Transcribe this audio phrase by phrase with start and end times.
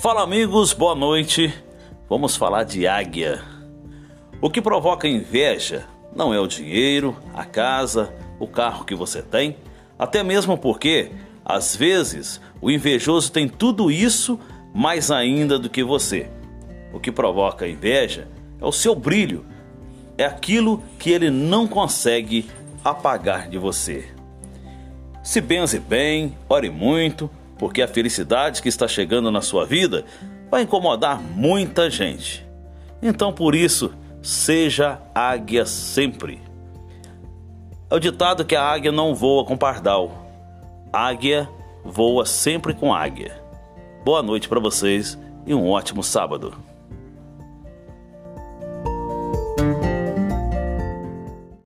[0.00, 1.52] Fala amigos, boa noite.
[2.08, 3.42] Vamos falar de águia.
[4.40, 9.56] O que provoca inveja não é o dinheiro, a casa, o carro que você tem,
[9.98, 11.10] até mesmo porque,
[11.44, 14.38] às vezes, o invejoso tem tudo isso
[14.74, 16.28] mais ainda do que você.
[16.92, 18.28] O que provoca inveja
[18.60, 19.44] é o seu brilho,
[20.16, 22.48] é aquilo que ele não consegue
[22.84, 24.08] apagar de você.
[25.22, 27.30] Se benze bem, ore muito,
[27.62, 30.04] porque a felicidade que está chegando na sua vida
[30.50, 32.44] vai incomodar muita gente.
[33.00, 36.40] Então, por isso, seja águia sempre.
[37.88, 40.26] É o ditado que a águia não voa com pardal.
[40.92, 41.48] Águia
[41.84, 43.40] voa sempre com águia.
[44.04, 46.71] Boa noite para vocês e um ótimo sábado.